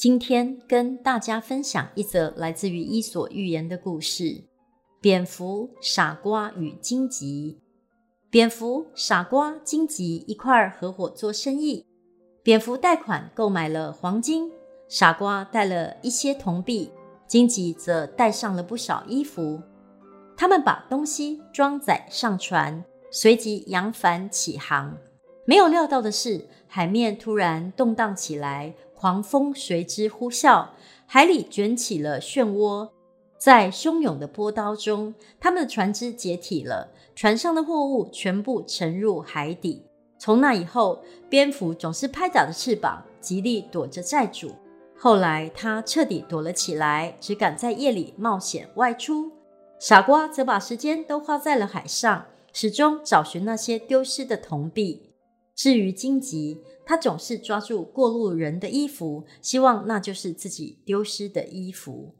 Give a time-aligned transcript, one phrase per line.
[0.00, 4.44] 今天跟大家分享一则来自于《伊索寓言》的故事：
[4.98, 7.60] 蝙蝠、傻瓜与荆棘。
[8.30, 11.84] 蝙蝠、傻瓜、荆棘一块儿合伙做生意。
[12.42, 14.50] 蝙蝠贷款购买了黄金。
[14.88, 16.90] 傻瓜带了一些铜币，
[17.26, 19.60] 荆棘则带上了不少衣服。
[20.34, 24.96] 他们把东西装载上船，随即扬帆起航。
[25.44, 30.66] 没有料到的是，海面突然动荡起来，狂风随之呼啸，
[31.06, 32.90] 海里卷起了漩涡。
[33.38, 39.86] 在汹涌的波涛中，他们的船只解体了，船上的货物全部沉入海底。
[40.18, 44.52] 从那以后，蝙蝠总是拍打着翅膀，极力躲着债主。
[44.98, 49.32] 后来，他彻底躲了起来，只敢在夜里冒险外出。
[49.78, 55.09] 傻瓜则把时间都花在了海上，始终找寻那些丢失的铜币。
[55.60, 62.14] 至于荆棘，他总是抓住过路人的衣服，希望那就是自己丢失的衣服。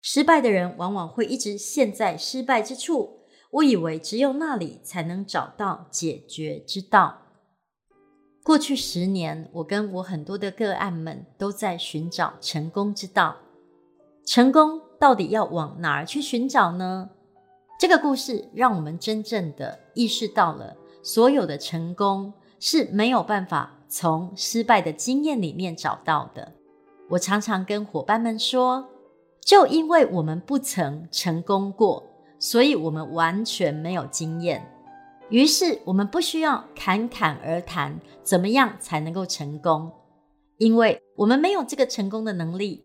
[0.00, 7.18] 失败的人往往会一直陷在失败之处，误以为只有那里才能找到解决之道。
[8.42, 13.36] 过去十年，我跟我很多的个案们都在寻找成功之道。
[14.24, 17.10] 成功到底要往哪儿去寻找呢？
[17.78, 22.32] 这个故事让我们真正的意识到了，所有的成功
[22.64, 26.52] 是没有办法从失败的经验里面找到的。
[27.08, 28.88] 我常常跟伙伴们说，
[29.40, 32.04] 就因为我们不曾成功过，
[32.38, 34.64] 所以我们完全没有经验。
[35.28, 39.90] 于是，我们不需要侃侃而谈，怎么样才能够成功？
[40.58, 42.84] 因为我们没有这个成功的能力。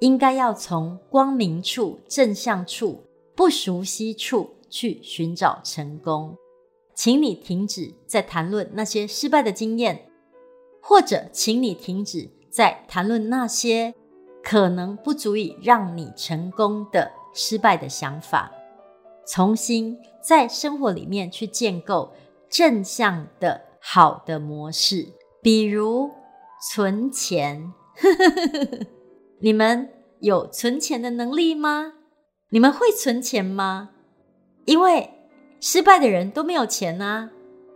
[0.00, 3.02] 应该要从光明处、正向处、
[3.34, 6.36] 不熟悉处去寻找成功。
[6.94, 10.08] 请你停止在谈论那些失败的经验，
[10.80, 13.94] 或者请你停止在谈论那些
[14.42, 18.52] 可能不足以让你成功的失败的想法。
[19.26, 22.12] 重新在生活里面去建构
[22.48, 25.08] 正向的好的模式，
[25.42, 26.10] 比如
[26.70, 27.72] 存钱。
[29.40, 29.90] 你们
[30.20, 31.94] 有存钱的能力吗？
[32.50, 33.90] 你们会存钱吗？
[34.66, 35.10] 因为
[35.66, 37.30] 失败的人都没有钱啊。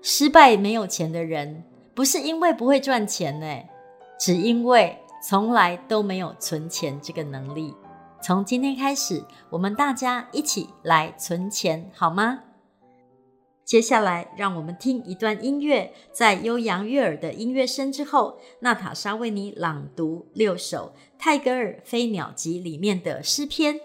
[0.00, 1.64] 失败没有钱的人，
[1.94, 3.46] 不是因为不会赚钱呢，
[4.18, 7.74] 只因为从来都没有存钱这个能力。
[8.22, 12.40] 从今天开始，我们大家一起来存钱，好吗？
[13.66, 23.78] 接下来，让我们听一段音乐，在悠扬悦耳的音乐声之后，娜塔莎为你朗读六首泰戈尔《飞鸟集》里面的诗篇。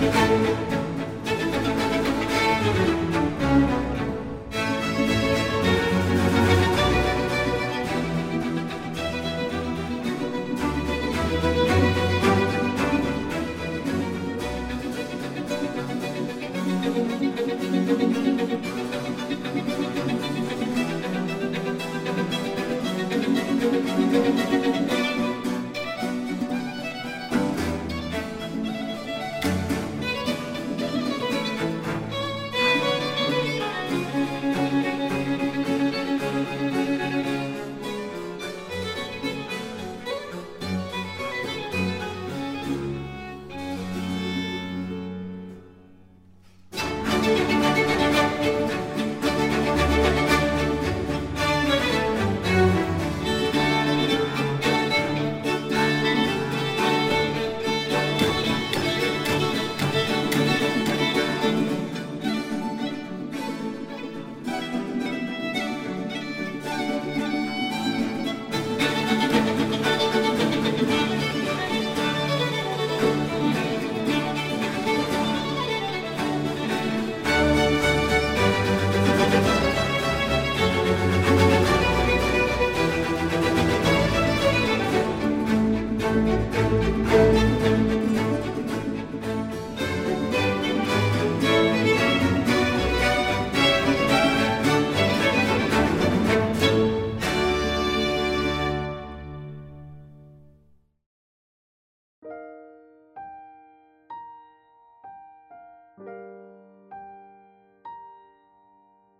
[0.00, 0.87] Música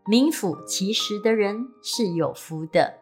[0.09, 2.95] 名副其实的人是有福的。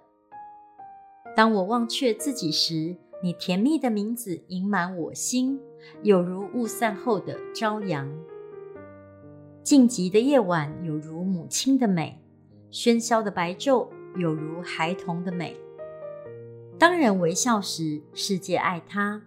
[1.36, 5.60] 当我忘却自己时，你甜蜜的名字盈满我心，
[6.02, 8.12] 有如雾散后的朝阳。
[9.62, 12.20] 静寂的夜晚有如母亲的美，
[12.72, 15.56] 喧嚣的白昼有如孩童的美。
[16.76, 19.20] 当人微笑时，世界爱他；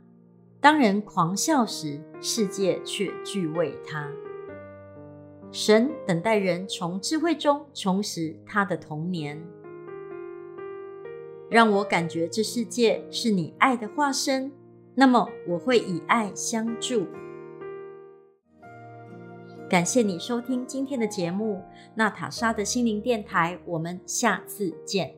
[0.59, 4.11] 当人狂笑时，世界却惧畏他。
[5.51, 9.41] 神等待人从智慧中重拾他的童年。
[11.49, 14.51] 让我感觉这世界是你爱的化身，
[14.93, 17.07] 那么我会以爱相助。
[19.67, 21.61] 感谢你收听今天的节目，
[21.95, 25.15] 娜塔莎的心灵电台，我们下次见。